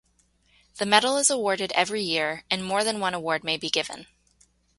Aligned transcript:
The 0.79 0.87
medal 0.87 1.15
is 1.17 1.29
awarded 1.29 1.71
every 1.75 2.01
year, 2.01 2.43
and 2.49 2.65
more 2.65 2.83
than 2.83 2.99
one 2.99 3.13
award 3.13 3.43
may 3.43 3.55
be 3.55 3.69
given. 3.69 4.07